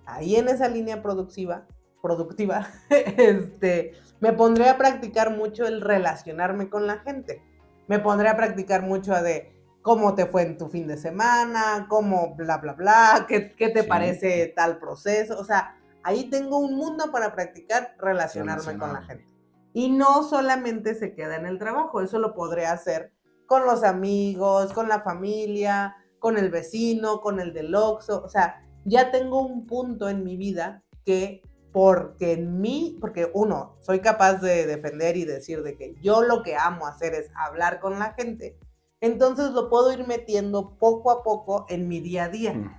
[0.06, 1.68] ahí en esa línea productiva,
[2.02, 7.42] productiva, este, me pondré a practicar mucho el relacionarme con la gente.
[7.90, 12.36] Me pondré a practicar mucho de cómo te fue en tu fin de semana, cómo
[12.36, 15.38] bla, bla, bla, qué, qué te parece tal proceso.
[15.38, 19.26] O sea, ahí tengo un mundo para practicar relacionarme con la gente.
[19.74, 23.12] Y no solamente se queda en el trabajo, eso lo podré hacer
[23.46, 28.64] con los amigos, con la familia, con el vecino, con el del Oxxo, o sea,
[28.86, 34.36] ya tengo un punto en mi vida que porque en mí, porque uno, soy capaz
[34.36, 38.14] de defender y decir de que yo lo que amo hacer es hablar con la
[38.14, 38.58] gente,
[39.02, 42.78] entonces lo puedo ir metiendo poco a poco en mi día a día.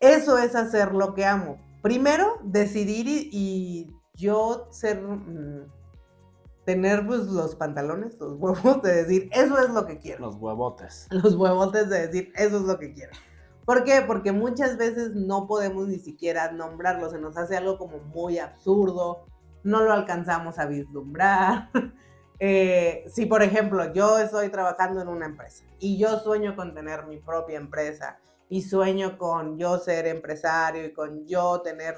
[0.00, 1.58] Eso es hacer lo que amo.
[1.82, 5.70] Primero, decidir y, yo ser, mm,
[6.64, 10.26] tener pues los pantalones, los huevos de decir, eso es lo que quiero.
[10.26, 11.06] Los huevotes.
[11.10, 13.12] Los huevotes de decir, eso es lo que quiero.
[13.64, 14.02] ¿Por qué?
[14.06, 19.26] Porque muchas veces no podemos ni siquiera nombrarlo, se nos hace algo como muy absurdo,
[19.62, 21.70] no lo alcanzamos a vislumbrar.
[22.40, 27.06] Eh, si, por ejemplo, yo estoy trabajando en una empresa y yo sueño con tener
[27.06, 31.94] mi propia empresa y sueño con yo ser empresario y con yo tener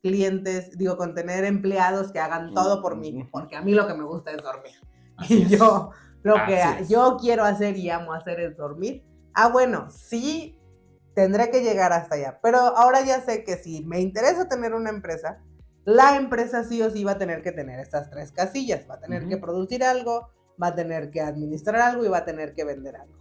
[0.00, 3.94] clientes, digo, con tener empleados que hagan todo por mí, porque a mí lo que
[3.94, 4.74] me gusta es dormir.
[5.28, 5.90] y yo
[6.22, 9.04] lo que yo quiero hacer y amo hacer es dormir.
[9.34, 10.59] Ah, bueno, sí
[11.14, 12.38] tendré que llegar hasta allá.
[12.42, 15.42] Pero ahora ya sé que si me interesa tener una empresa,
[15.84, 18.88] la empresa sí o sí va a tener que tener estas tres casillas.
[18.88, 20.30] Va a tener que producir algo,
[20.62, 23.18] va a tener que administrar algo y va a tener que vender algo.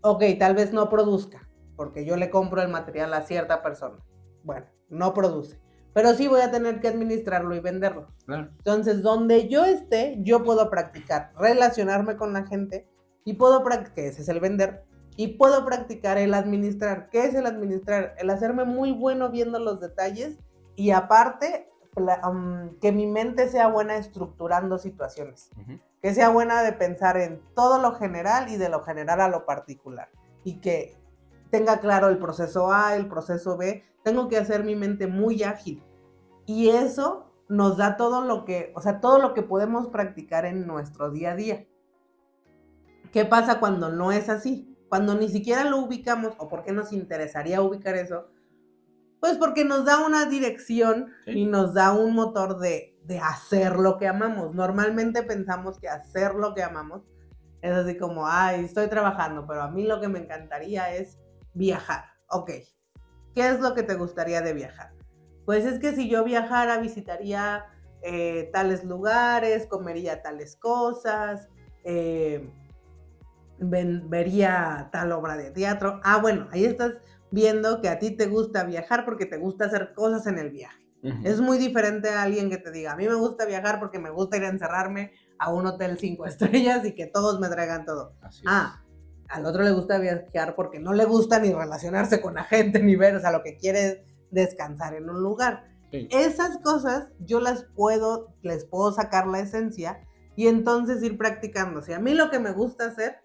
[0.00, 3.98] Ok, tal vez no produzca, porque yo le compro el material a cierta persona.
[4.44, 5.58] Bueno, no produce.
[5.92, 8.08] Pero sí voy a tener que administrarlo y venderlo.
[8.28, 12.88] Entonces, donde yo esté, yo puedo practicar, relacionarme con la gente
[13.24, 14.84] y puedo practicar, ese es el vender,
[15.18, 17.10] y puedo practicar el administrar.
[17.10, 18.14] ¿Qué es el administrar?
[18.18, 20.38] El hacerme muy bueno viendo los detalles
[20.76, 21.68] y aparte
[22.80, 25.50] que mi mente sea buena estructurando situaciones.
[26.00, 29.44] Que sea buena de pensar en todo lo general y de lo general a lo
[29.44, 30.08] particular.
[30.44, 30.96] Y que
[31.50, 33.82] tenga claro el proceso A, el proceso B.
[34.04, 35.82] Tengo que hacer mi mente muy ágil.
[36.46, 40.64] Y eso nos da todo lo que, o sea, todo lo que podemos practicar en
[40.64, 41.66] nuestro día a día.
[43.10, 44.67] ¿Qué pasa cuando no es así?
[44.88, 48.28] Cuando ni siquiera lo ubicamos, o por qué nos interesaría ubicar eso,
[49.20, 54.06] pues porque nos da una dirección y nos da un motor de, hacer lo que
[54.06, 54.54] amamos.
[54.54, 57.02] Normalmente pensamos que hacer lo que amamos
[57.62, 61.18] es así como, ay, estoy trabajando, pero a mí lo que me encantaría es
[61.54, 62.04] viajar.
[62.28, 62.50] Ok,
[63.34, 64.92] ¿qué es lo que te gustaría de viajar?
[65.46, 67.64] Pues es que si yo viajara, visitaría
[68.02, 71.48] eh, tales lugares, comería tales cosas,
[71.84, 72.52] eh,
[73.58, 76.00] vería tal obra de teatro.
[76.04, 76.94] Ah, bueno, ahí estás
[77.30, 80.78] viendo que a ti te gusta viajar porque te gusta hacer cosas en el viaje.
[81.22, 84.10] Es muy diferente a alguien que te diga, a mí me gusta viajar porque me
[84.10, 88.14] gusta ir a encerrarme a un hotel cinco estrellas y que todos me traigan todo.
[88.46, 88.82] ah,
[89.28, 92.96] al otro le gusta viajar porque no le gusta ni relacionarse con la gente ni
[92.96, 93.98] ver, o sea, lo que quiere es
[94.30, 95.68] descansar en un lugar.
[95.90, 100.00] Esas cosas yo las puedo, les puedo sacar la esencia
[100.36, 101.80] y entonces ir practicando.
[101.80, 103.20] Si a mí lo que me gusta hacer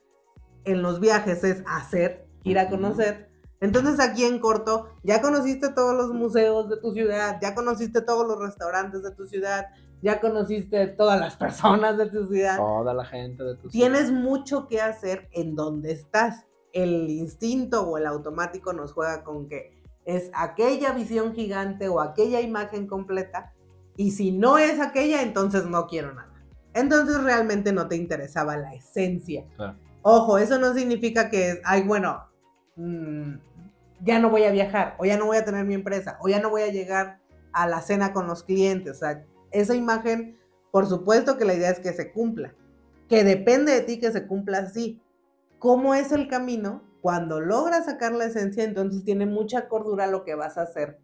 [0.66, 3.30] en los viajes es hacer, ir a conocer.
[3.62, 8.28] Entonces aquí en corto, ya conociste todos los museos de tu ciudad, ya conociste todos
[8.28, 9.68] los restaurantes de tu ciudad,
[10.02, 12.58] ya conociste todas las personas de tu ciudad.
[12.58, 13.72] Toda la gente de tu ciudad.
[13.72, 16.46] Tienes mucho que hacer en donde estás.
[16.74, 22.42] El instinto o el automático nos juega con que es aquella visión gigante o aquella
[22.42, 23.54] imagen completa.
[23.96, 26.34] Y si no es aquella, entonces no quiero nada.
[26.74, 29.46] Entonces realmente no te interesaba la esencia.
[29.56, 29.78] Claro.
[30.06, 32.28] Ojo, eso no significa que, ay, bueno,
[32.76, 33.36] mm,
[34.02, 36.42] ya no voy a viajar, o ya no voy a tener mi empresa, o ya
[36.42, 37.22] no voy a llegar
[37.54, 38.98] a la cena con los clientes.
[38.98, 40.38] O sea, esa imagen,
[40.72, 42.54] por supuesto que la idea es que se cumpla,
[43.08, 45.02] que depende de ti que se cumpla así.
[45.58, 46.84] ¿Cómo es el camino?
[47.02, 51.00] Cuando logras sacar la esencia, entonces tiene mucha cordura lo que vas a hacer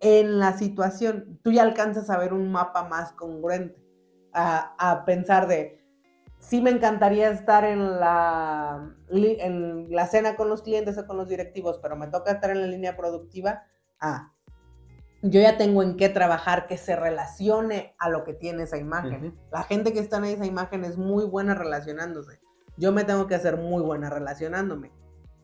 [0.00, 1.38] en la situación.
[1.44, 3.80] Tú ya alcanzas a ver un mapa más congruente,
[4.32, 5.79] a, a pensar de,
[6.40, 11.28] sí me encantaría estar en la, en la cena con los clientes o con los
[11.28, 13.62] directivos, pero me toca estar en la línea productiva,
[14.00, 14.32] ah,
[15.22, 19.38] yo ya tengo en qué trabajar que se relacione a lo que tiene esa imagen.
[19.52, 22.40] La gente que está en esa imagen es muy buena relacionándose.
[22.78, 24.92] Yo me tengo que hacer muy buena relacionándome.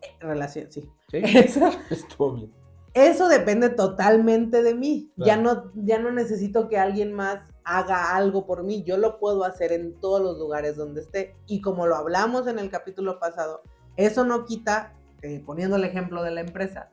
[0.00, 0.90] Eh, relación, sí.
[1.10, 2.65] Sí, eso, estuvo bien.
[2.96, 5.12] Eso depende totalmente de mí.
[5.16, 9.44] Ya, no, ya no necesito que alguien más haga algo por mí, yo lo puedo
[9.44, 11.36] hacer en todos los lugares donde esté.
[11.46, 13.60] Y como lo hablamos en el capítulo pasado,
[13.98, 16.88] eso no quita, eh, poniendo el ejemplo de la empresa,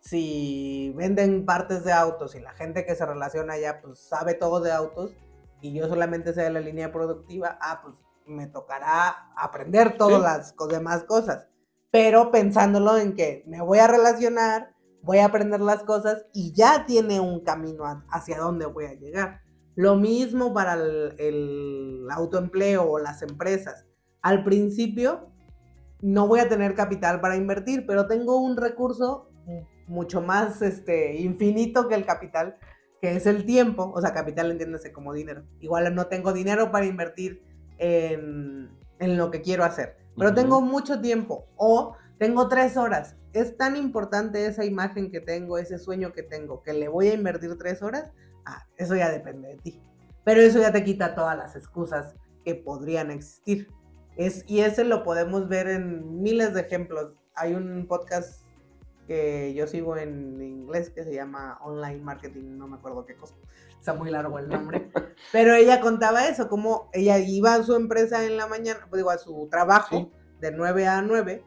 [0.00, 4.60] si venden partes de autos y la gente que se relaciona allá pues sabe todo
[4.60, 5.12] de autos
[5.60, 10.54] y yo solamente sé de la línea productiva, ah, pues me tocará aprender todas las
[10.70, 11.46] demás cosas.
[11.90, 14.71] Pero pensándolo en que me voy a relacionar,
[15.02, 19.40] voy a aprender las cosas y ya tiene un camino hacia dónde voy a llegar.
[19.74, 23.86] Lo mismo para el, autoempleo o las empresas.
[24.20, 25.30] Al principio,
[26.00, 29.28] no voy a tener capital para invertir, pero tengo un recurso
[29.88, 32.56] mucho más este, infinito que el capital,
[33.00, 33.92] que es el tiempo.
[33.94, 35.44] O sea, capital entiéndase como dinero.
[35.60, 37.42] Igual no tengo dinero para invertir
[37.78, 43.16] en, en lo que quiero hacer, pero tengo mucho tiempo o tengo tres horas.
[43.32, 47.14] Es tan importante esa imagen que tengo, ese sueño que tengo, que le voy a
[47.14, 48.12] invertir tres horas.
[48.46, 49.82] Ah, eso ya depende de ti.
[50.22, 53.66] Pero eso ya te quita todas las excusas que podrían existir.
[54.16, 57.10] Es, y ese lo podemos ver en miles de ejemplos.
[57.34, 58.46] Hay un podcast
[59.08, 63.34] que yo sigo en inglés que se llama Online Marketing, no me acuerdo qué cosa.
[63.80, 64.92] Está muy largo el nombre.
[65.32, 69.10] Pero ella contaba eso, como ella iba a su empresa en la mañana, pues digo,
[69.10, 71.44] a su trabajo de 9 a 9,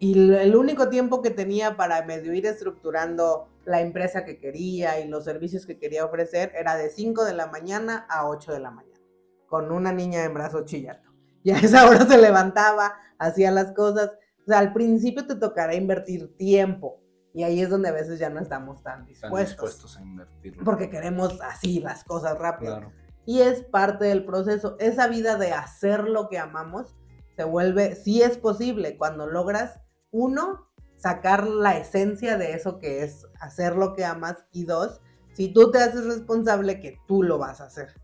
[0.00, 5.08] y el único tiempo que tenía para medio ir estructurando la empresa que quería y
[5.08, 8.70] los servicios que quería ofrecer era de 5 de la mañana a 8 de la
[8.70, 9.00] mañana,
[9.48, 11.08] con una niña en brazos chillando.
[11.44, 14.10] Y a esa hora se levantaba, hacía las cosas.
[14.42, 17.00] O sea, al principio te tocará invertir tiempo.
[17.32, 19.96] Y ahí es donde a veces ya no estamos tan dispuestos.
[19.96, 20.58] a invertir.
[20.64, 22.92] Porque queremos así las cosas rápido.
[23.24, 24.76] Y es parte del proceso.
[24.80, 26.96] Esa vida de hacer lo que amamos
[27.36, 33.26] se vuelve, sí es posible cuando logras, uno, sacar la esencia de eso que es
[33.40, 34.36] hacer lo que amas.
[34.52, 35.00] Y dos,
[35.32, 37.94] si tú te haces responsable que tú lo vas a hacer.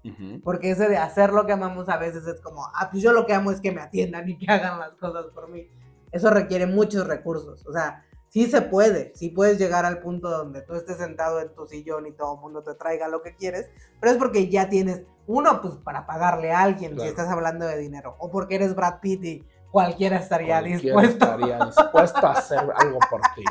[0.42, 3.26] Porque ese de hacer lo que amamos a veces es como, ah, pues yo lo
[3.26, 5.68] que amo es que me atiendan y que hagan las cosas por mí.
[6.12, 7.66] Eso requiere muchos recursos.
[7.66, 11.54] O sea, sí se puede, sí puedes llegar al punto donde tú estés sentado en
[11.54, 14.68] tu sillón y todo el mundo te traiga lo que quieres, pero es porque ya
[14.68, 18.74] tienes, uno, pues para pagarle a alguien si estás hablando de dinero, o porque eres
[18.74, 21.24] Brad Pitt y cualquiera estaría dispuesto.
[21.24, 23.42] estaría dispuesto a hacer algo por ti.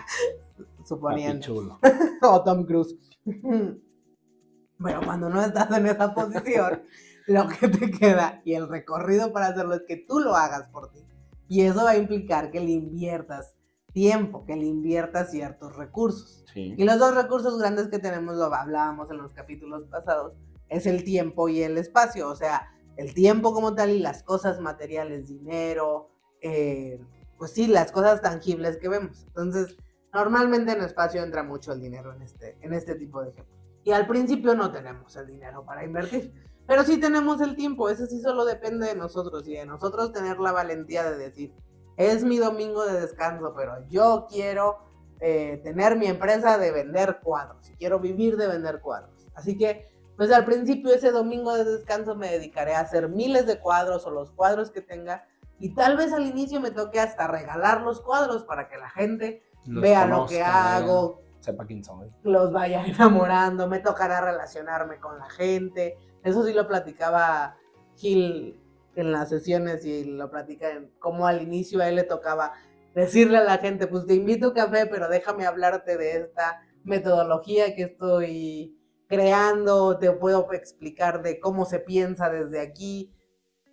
[0.86, 1.42] Suponiendo.
[1.42, 1.80] Chulo.
[2.22, 2.96] o Tom Cruise.
[3.26, 6.84] Pero cuando no estás en esa posición,
[7.28, 10.94] lo que te queda y el recorrido para hacerlo es que tú lo hagas por
[10.94, 11.06] ti.
[11.50, 13.58] Y eso va a implicar que le inviertas
[13.92, 16.46] tiempo, que le inviertas ciertos recursos.
[16.56, 20.34] Y los dos recursos grandes que tenemos, lo hablábamos en los capítulos pasados,
[20.70, 22.30] es el tiempo y el espacio.
[22.30, 26.13] O sea, el tiempo como tal y las cosas materiales, dinero,
[26.44, 27.02] eh,
[27.40, 29.24] pues sí, las cosas tangibles que vemos.
[29.28, 29.78] Entonces,
[30.14, 33.58] Normalmente en espacio entra mucho el dinero en este, en este tipo de ejemplos.
[33.84, 36.32] Y al principio no tenemos el dinero para invertir,
[36.68, 40.40] pero sí tenemos el tiempo, eso sí solo depende de nosotros y de nosotros tener
[40.40, 41.54] la valentía de decir,
[41.98, 44.78] es mi domingo de descanso, pero yo quiero
[45.20, 49.28] eh, tener mi empresa de vender cuadros y quiero vivir de vender cuadros.
[49.34, 53.60] Así que, pues al principio ese domingo de descanso me dedicaré a hacer miles de
[53.60, 55.28] cuadros o los cuadros que tenga
[55.60, 59.44] y tal vez al inicio me toque hasta regalar los cuadros para que la gente
[59.66, 62.10] vea lo que hago, sepa quién soy.
[62.24, 65.98] Los vaya enamorando, me tocará relacionarme con la gente.
[66.24, 67.58] Eso sí lo platicaba
[67.96, 68.60] Gil
[68.96, 72.54] en las sesiones y lo platica en cómo al inicio a él le tocaba
[72.94, 77.76] decirle a la gente, pues te invito a café, pero déjame hablarte de esta metodología
[77.76, 83.14] que estoy creando, te puedo explicar de cómo se piensa desde aquí.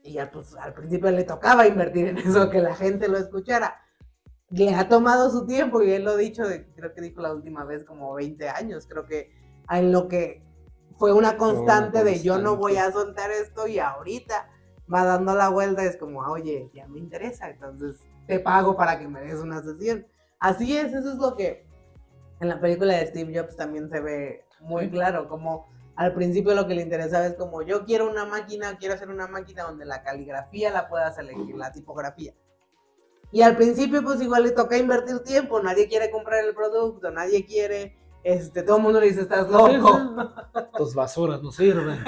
[0.02, 3.80] Y ya pues al principio le tocaba invertir en eso, que la gente lo escuchara.
[4.48, 6.42] Le ha tomado su tiempo y él lo ha dicho,
[6.74, 9.32] creo que dijo la última vez como 20 años, creo que
[9.70, 10.42] en lo que
[10.98, 14.50] fue una constante, de yo no voy a soltar esto y ahorita
[14.92, 19.08] va dando la vuelta, es como, oye, ya me interesa, entonces te pago para que
[19.08, 20.06] me des una sesión.
[20.40, 21.64] Así es, eso es lo que
[22.40, 25.68] en la película de Steve Jobs también se ve muy claro, como
[26.00, 29.26] al principio lo que le interesaba es como yo quiero una máquina, quiero hacer una
[29.26, 32.34] máquina donde la caligrafía la puedas elegir, la tipografía
[33.32, 37.44] y al principio, pues igual le toca invertir tiempo, nadie quiere comprar el producto, nadie
[37.44, 40.00] quiere, este, todo el mundo le dice, estás loco.
[40.76, 42.02] Tus basuras no sirven.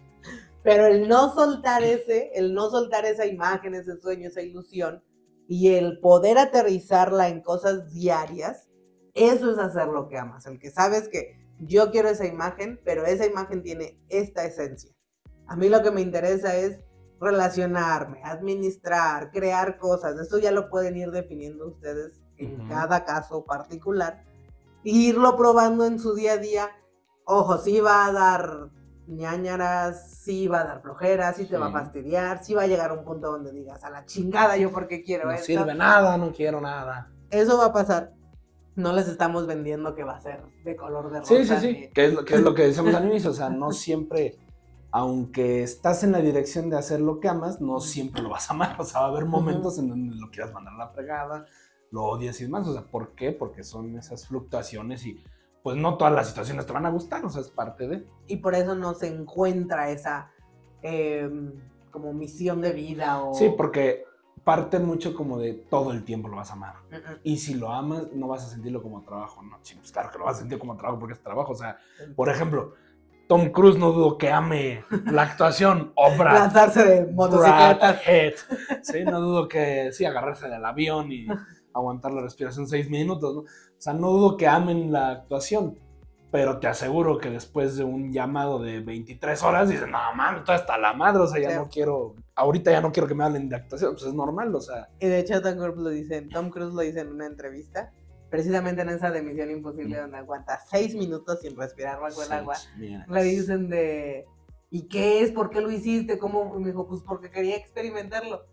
[0.64, 5.04] Pero el no soltar ese, el no soltar esa imagen, ese sueño, esa ilusión,
[5.46, 8.68] y el poder aterrizarla en cosas diarias,
[9.14, 10.46] eso es hacer lo que amas.
[10.46, 14.90] El que sabes que yo quiero esa imagen, pero esa imagen tiene esta esencia.
[15.46, 16.80] A mí lo que me interesa es
[17.20, 20.18] relacionarme, administrar, crear cosas.
[20.18, 24.22] Eso ya lo pueden ir definiendo ustedes en cada caso particular.
[24.84, 26.70] E irlo probando en su día a día.
[27.24, 28.70] Ojo, sí va a dar
[29.06, 32.90] ñañaras, sí va a dar flojeras, sí te va a fastidiar, sí va a llegar
[32.90, 36.32] a un punto donde digas, a la chingada yo porque quiero no sirve nada, no
[36.32, 37.10] quiero nada.
[37.30, 38.12] Eso va a pasar.
[38.76, 41.34] No les estamos vendiendo que va a ser de color de rosa.
[41.34, 41.90] Sí, sí, sí.
[41.92, 43.30] Que es lo que, es lo que decíamos al inicio.
[43.30, 44.38] O sea, no siempre
[44.98, 48.54] aunque estás en la dirección de hacer lo que amas, no siempre lo vas a
[48.54, 48.76] amar.
[48.78, 51.44] O sea, va a haber momentos en donde lo quieras mandar a la fregada,
[51.90, 52.66] lo odias y demás.
[52.66, 53.32] O sea, ¿por qué?
[53.32, 55.22] Porque son esas fluctuaciones y
[55.62, 58.06] pues no todas las situaciones te van a gustar, o sea, es parte de.
[58.26, 60.30] Y por eso no se encuentra esa
[60.80, 61.52] em,
[61.90, 63.34] como misión de vida o...
[63.34, 64.04] Sí, porque
[64.46, 66.76] parte mucho como de todo el tiempo lo vas a amar.
[67.24, 69.42] Y si lo amas, no vas a sentirlo como trabajo.
[69.42, 71.50] No, sí, pues claro que lo vas a sentir como trabajo porque es trabajo.
[71.50, 71.78] O sea,
[72.14, 72.74] por ejemplo,
[73.26, 78.00] Tom Cruise no dudo que ame la actuación o Brad, Lanzarse de motocicletas.
[78.82, 81.26] Sí, no dudo que sí, agarrarse del avión y
[81.74, 83.34] aguantar la respiración seis minutos.
[83.34, 83.40] ¿no?
[83.40, 83.46] O
[83.78, 85.76] sea, no dudo que amen la actuación.
[86.30, 90.56] Pero te aseguro que después de un llamado de 23 horas dicen, no mames, todo
[90.56, 91.56] está la madre, o sea, ya Sí.
[91.56, 94.60] no quiero, ahorita ya no quiero que me hablen de actuación, pues es normal, o
[94.60, 94.88] sea.
[94.98, 97.92] Y de hecho Tom Cruise lo dice, Tom Cruise lo dice en una entrevista,
[98.28, 102.56] precisamente en esa de Misión Imposible donde aguanta seis minutos sin respirar bajo el agua.
[102.76, 104.26] Le dicen de,
[104.68, 105.30] ¿y qué es?
[105.30, 106.18] ¿Por qué lo hiciste?
[106.18, 106.54] ¿Cómo?
[106.56, 108.44] Y me dijo, pues porque quería experimentarlo.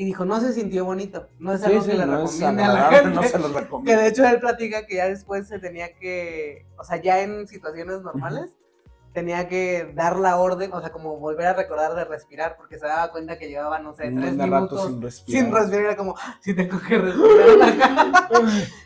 [0.00, 1.28] Y dijo, no se sintió bonito.
[1.38, 3.10] No es algo sí, que le no recomiende a la gente.
[3.10, 4.00] no se los Que recomiendo.
[4.02, 8.00] de hecho él platica que ya después se tenía que, o sea, ya en situaciones
[8.00, 8.56] normales,
[9.12, 12.86] tenía que dar la orden, o sea, como volver a recordar de respirar, porque se
[12.86, 15.42] daba cuenta que llevaba, no sé, tres minutos sin respirar.
[15.44, 17.60] sin respirar, era como, "Ah, sí tengo que respirar.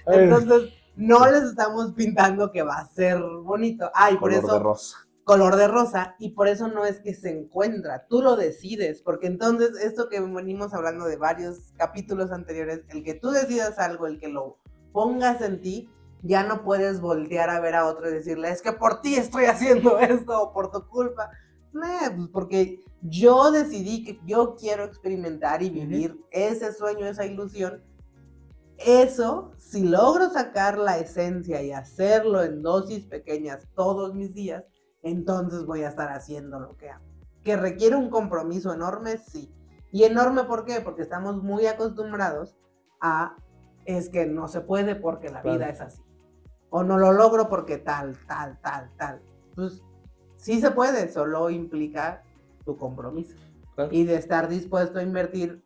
[0.07, 3.89] Ay, Entonces, no les estamos pintando que va a ser bonito.
[3.95, 4.97] Ah, y por eso, de rosa.
[5.25, 9.27] Color de rosa, y por eso no es que se encuentra, tú lo decides, porque
[9.27, 14.21] entonces esto que venimos hablando de varios capítulos anteriores, el que tú decidas algo, el
[14.21, 14.59] que lo
[14.93, 15.91] pongas en ti,
[16.23, 19.45] ya no puedes voltear a ver a otro y decirle, es que por ti estoy
[19.45, 21.31] haciendo esto, o por tu culpa.
[21.73, 21.83] No,
[22.17, 27.83] pues porque yo decidí que yo quiero experimentar y vivir ese sueño, esa ilusión.
[28.79, 34.65] Eso, si logro sacar la esencia y hacerlo en dosis pequeñas todos mis días,
[35.05, 37.05] entonces voy a estar haciendo lo que amo.
[37.45, 39.53] Que requiere un compromiso enorme, sí.
[39.93, 40.81] Y enorme, ¿por qué?
[40.81, 42.57] Porque estamos muy acostumbrados
[43.01, 43.37] a,
[43.85, 45.59] es que no se puede porque la Claro.
[45.59, 46.03] vida es así.
[46.71, 49.23] O no lo logro porque tal, tal, tal, tal.
[49.55, 49.83] Pues
[50.37, 52.23] sí se puede, solo implica
[52.65, 53.37] tu compromiso.
[53.77, 53.91] Claro.
[53.93, 55.63] Y de estar dispuesto a invertir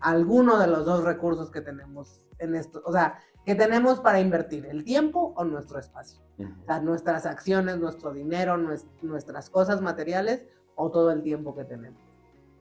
[0.00, 2.82] alguno de los dos recursos que tenemos en esto.
[2.84, 6.20] O sea, que tenemos para invertir, el tiempo o nuestro espacio.
[6.38, 11.64] O sea, nuestras acciones, nuestro dinero, nues- nuestras cosas materiales o todo el tiempo que
[11.64, 12.00] tenemos.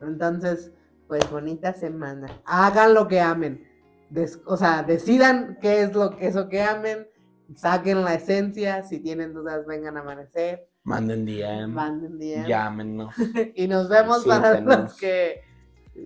[0.01, 0.71] Entonces,
[1.07, 2.27] pues bonita semana.
[2.45, 3.65] Hagan lo que amen.
[4.09, 7.07] Des- o sea, decidan qué es lo que eso que amen.
[7.55, 8.83] Saquen la esencia.
[8.83, 10.67] Si tienen dudas, vengan a amanecer.
[10.83, 12.47] Manden DM, Manden DM.
[12.47, 13.13] llámenos.
[13.55, 15.41] Y nos vemos para los que.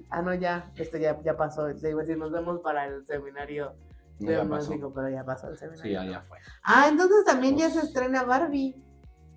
[0.09, 0.71] Ah, no, ya.
[0.75, 1.67] Esto ya, ya pasó.
[1.75, 3.73] Te iba a decir, nos vemos para el seminario
[4.31, 4.93] Ya pasó.
[4.93, 5.83] pero ya pasó el seminario.
[5.83, 6.37] Sí, ya, ya fue.
[6.63, 8.75] Ah, entonces también ya se Pues- estrena Barbie.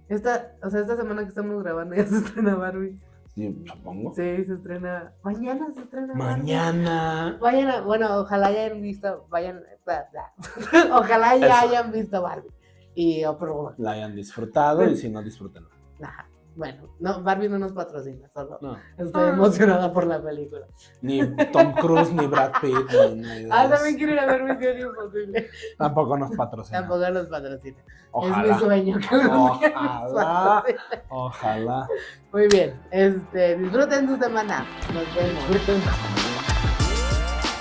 [0.08, 3.00] Esta, o sea, esta semana que estamos grabando ya se estrena Barbie.
[3.34, 4.14] Sí, supongo.
[4.14, 5.12] Sí, se estrena.
[5.22, 6.42] Mañana se estrena Barbie.
[6.42, 7.38] Mañana.
[7.40, 10.32] Vayan a- bueno, ojalá hayan visto, vayan, bla, bla.
[10.96, 11.68] ojalá ya Eso.
[11.68, 12.50] hayan visto Barbie.
[12.94, 15.68] Y Opro, La hayan disfrutado y si no, disfrútenla.
[16.02, 16.26] ajá.
[16.56, 18.78] Bueno, no, Barbie no nos patrocina, solo No.
[18.96, 19.28] estoy Ah.
[19.28, 20.66] emocionada por la película.
[21.02, 21.20] Ni
[21.52, 22.74] Tom Cruise, ni Brad Pitt,
[23.14, 25.50] ni Ah, también quiero ir a ver Misión Imposible.
[25.76, 26.82] Tampoco nos patrocinan.
[26.88, 27.76] Tampoco nos patrocina.
[27.78, 28.58] Es mi Ojalá.
[28.58, 29.26] sueño que nos
[29.60, 30.64] Ojalá.
[31.10, 31.88] Ojalá.
[32.32, 34.64] Muy bien, este, disfruten su semana.
[34.94, 35.44] Nos vemos.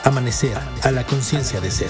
[0.06, 1.90] Amanecer a la conciencia de ser.